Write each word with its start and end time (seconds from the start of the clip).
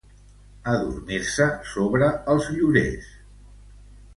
Adormir-se 0.71 1.47
sobre 1.73 2.09
els 2.35 2.51
llorers. 2.57 3.13